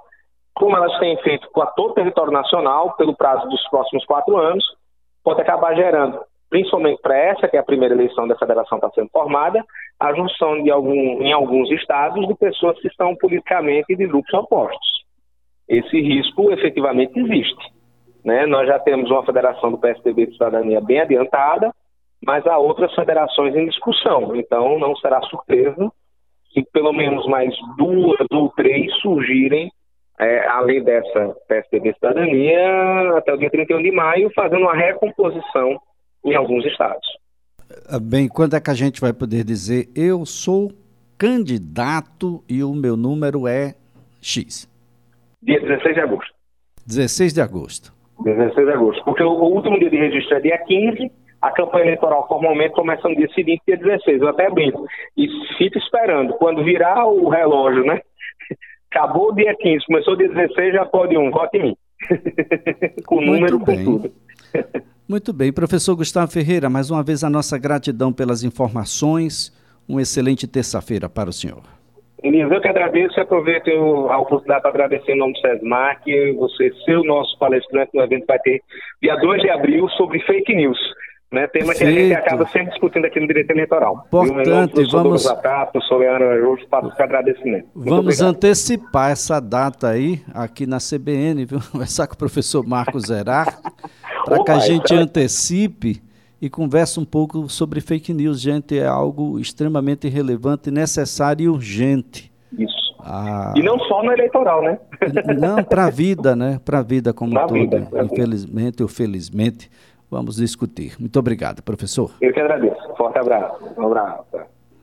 como 0.55 0.75
elas 0.75 0.97
têm 0.97 1.15
feito 1.21 1.47
com 1.51 1.63
todo 1.75 1.91
o 1.91 1.93
território 1.93 2.33
nacional, 2.33 2.95
pelo 2.95 3.15
prazo 3.15 3.47
dos 3.49 3.61
próximos 3.69 4.03
quatro 4.03 4.35
anos, 4.35 4.65
pode 5.23 5.39
acabar 5.39 5.75
gerando, 5.75 6.19
principalmente 6.49 6.99
para 6.99 7.15
essa, 7.15 7.47
que 7.47 7.55
é 7.55 7.59
a 7.59 7.63
primeira 7.63 7.93
eleição 7.93 8.27
da 8.27 8.35
federação 8.35 8.79
está 8.79 8.89
sendo 8.89 9.09
formada, 9.09 9.63
a 9.99 10.11
junção 10.15 10.63
de 10.63 10.71
algum, 10.71 11.21
em 11.21 11.31
alguns 11.31 11.69
estados 11.69 12.27
de 12.27 12.33
pessoas 12.33 12.79
que 12.79 12.87
estão 12.87 13.15
politicamente 13.15 13.95
de 13.95 14.07
grupos 14.07 14.33
opostos. 14.33 15.05
Esse 15.69 16.01
risco 16.01 16.51
efetivamente 16.51 17.19
existe. 17.19 17.71
Né? 18.25 18.47
Nós 18.47 18.65
já 18.65 18.79
temos 18.79 19.11
uma 19.11 19.23
federação 19.23 19.69
do 19.69 19.77
PSDB 19.77 20.25
de 20.25 20.33
cidadania 20.33 20.81
bem 20.81 21.01
adiantada, 21.01 21.71
mas 22.27 22.45
há 22.45 22.57
outras 22.57 22.93
federações 22.93 23.55
em 23.55 23.67
discussão. 23.67 24.35
Então 24.35 24.77
não 24.77 24.93
será 24.97 25.21
surpresa 25.21 25.89
se 26.53 26.61
pelo 26.73 26.91
menos 26.91 27.25
mais 27.27 27.55
duas 27.77 28.19
ou 28.29 28.49
três 28.49 28.93
surgirem 28.99 29.71
é, 30.19 30.45
além 30.47 30.83
dessa 30.83 31.35
PSDB 31.47 31.93
Cidadania, 31.93 33.17
até 33.17 33.33
o 33.33 33.37
dia 33.37 33.49
31 33.49 33.81
de 33.81 33.91
maio, 33.91 34.31
fazendo 34.35 34.63
uma 34.63 34.75
recomposição 34.75 35.79
em 36.25 36.35
alguns 36.35 36.65
estados. 36.65 37.07
Ah, 37.87 37.99
bem, 37.99 38.27
quando 38.27 38.55
é 38.55 38.59
que 38.59 38.71
a 38.71 38.73
gente 38.73 38.99
vai 38.99 39.13
poder 39.13 39.45
dizer 39.45 39.87
eu 39.95 40.25
sou 40.25 40.71
candidato 41.17 42.43
e 42.49 42.61
o 42.61 42.73
meu 42.73 42.97
número 42.97 43.47
é 43.47 43.75
X? 44.21 44.67
Dia 45.41 45.61
16 45.61 45.95
de 45.95 46.01
agosto. 46.01 46.33
16 46.85 47.33
de 47.33 47.41
agosto. 47.41 47.93
16 48.23 48.67
de 48.67 48.73
agosto. 48.73 49.03
Porque 49.05 49.23
o, 49.23 49.29
o 49.29 49.53
último 49.53 49.79
dia 49.79 49.89
de 49.89 49.97
registro 49.97 50.35
é 50.35 50.39
dia 50.41 50.57
15, 50.57 51.11
a 51.41 51.51
campanha 51.51 51.85
eleitoral 51.85 52.27
formalmente 52.27 52.73
começa 52.73 53.07
no 53.07 53.15
dia 53.15 53.29
seguinte, 53.33 53.61
dia 53.67 53.77
16. 53.77 54.21
Eu 54.21 54.29
até 54.29 54.49
brinco. 54.49 54.85
E 55.15 55.27
fico 55.57 55.77
esperando. 55.77 56.33
Quando 56.33 56.63
virar 56.63 57.05
o 57.05 57.29
relógio, 57.29 57.83
né? 57.83 58.01
Acabou 58.91 59.31
o 59.31 59.35
dia 59.35 59.55
15, 59.55 59.85
começou 59.85 60.13
o 60.13 60.17
dia 60.17 60.29
16, 60.29 60.73
já 60.73 60.85
pode 60.85 61.17
um, 61.17 61.29
vote 61.29 61.57
em 61.57 61.63
mim. 61.63 61.75
com 63.05 63.21
número, 63.21 63.59
com 63.59 63.83
tudo. 63.83 64.11
Muito 65.07 65.31
bem. 65.31 65.53
Professor 65.53 65.95
Gustavo 65.95 66.31
Ferreira, 66.31 66.69
mais 66.69 66.89
uma 66.89 67.03
vez 67.03 67.23
a 67.23 67.29
nossa 67.29 67.57
gratidão 67.57 68.11
pelas 68.11 68.43
informações. 68.43 69.55
Uma 69.87 70.01
excelente 70.01 70.47
terça-feira 70.47 71.07
para 71.07 71.29
o 71.29 71.33
senhor. 71.33 71.63
Elias, 72.23 72.51
eu 72.51 72.59
que 72.59 72.67
agradeço 72.67 73.17
e 73.17 73.21
aproveito 73.21 73.69
a 74.09 74.17
oportunidade 74.17 74.61
para 74.61 74.71
agradecer 74.71 75.11
em 75.13 75.17
nome 75.17 75.33
do 75.33 75.39
SESMAC, 75.39 76.33
você 76.33 76.73
ser 76.83 76.97
o 76.97 77.03
nosso 77.03 77.37
palestrante 77.37 77.91
no 77.93 78.01
evento 78.01 78.25
vai 78.25 78.39
ter 78.39 78.61
dia 79.01 79.15
2 79.15 79.41
de 79.43 79.49
abril 79.49 79.87
sobre 79.89 80.19
fake 80.21 80.53
news 80.55 80.79
né, 81.31 81.45
tema 81.47 81.73
que 81.73 81.83
a 81.83 81.91
gente 81.91 82.13
acaba 82.13 82.47
sempre 82.47 82.69
discutindo 82.69 83.05
aqui 83.05 83.19
no 83.19 83.27
direito 83.27 83.51
eleitoral. 83.51 84.05
Importante, 84.07 84.85
vamos... 84.89 85.23
Zacato, 85.23 85.81
Soleano 85.81 86.25
faço 86.69 86.91
agradecimento. 87.01 87.67
Vamos 87.75 88.21
antecipar 88.21 89.11
essa 89.11 89.39
data 89.39 89.89
aí, 89.89 90.21
aqui 90.33 90.65
na 90.65 90.77
CBN, 90.77 91.45
viu? 91.45 91.59
Conversar 91.71 92.07
com 92.07 92.13
o 92.13 92.17
professor 92.17 92.65
Marcos 92.65 93.07
Zerar, 93.07 93.59
para 94.25 94.43
que 94.43 94.51
a 94.51 94.59
gente 94.59 94.93
antecipe 94.93 96.01
e 96.41 96.49
converse 96.49 96.99
um 96.99 97.05
pouco 97.05 97.49
sobre 97.49 97.81
fake 97.81 98.13
news. 98.13 98.39
Gente, 98.39 98.77
é 98.77 98.85
algo 98.85 99.37
extremamente 99.39 100.07
relevante, 100.07 100.71
necessário 100.71 101.43
e 101.43 101.49
urgente. 101.49 102.31
Isso. 102.57 102.95
Ah, 102.99 103.53
e 103.55 103.61
não 103.61 103.77
só 103.79 104.03
no 104.03 104.11
eleitoral, 104.11 104.61
né? 104.61 104.79
Não, 105.37 105.63
para 105.63 105.85
a 105.85 105.89
vida, 105.89 106.35
né? 106.35 106.59
Para 106.63 106.79
a 106.79 106.83
vida 106.83 107.13
como 107.13 107.33
toda. 107.33 107.53
Vida, 107.53 107.89
Infelizmente 108.03 108.81
ou 108.81 108.89
felizmente 108.89 109.69
vamos 110.09 110.37
discutir. 110.37 110.95
Muito 110.99 111.17
obrigado, 111.19 111.61
professor. 111.61 112.11
Eu 112.21 112.33
que 112.33 112.39
agradeço. 112.39 112.95
Forte 112.95 113.19
abraço. 113.19 113.63
Um 113.77 113.85
abraço. 113.87 114.56